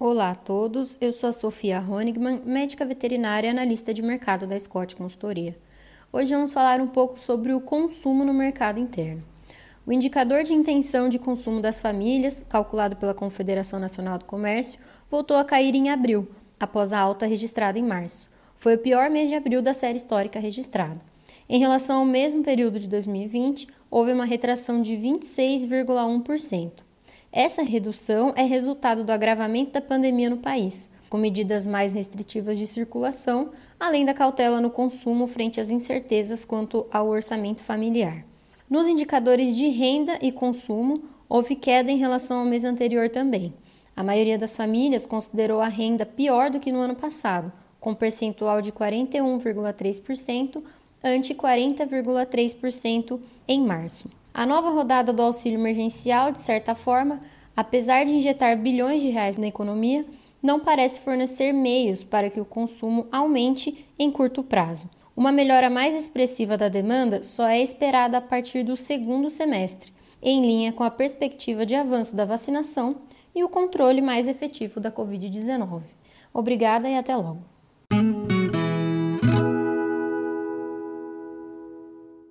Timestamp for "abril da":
19.34-19.74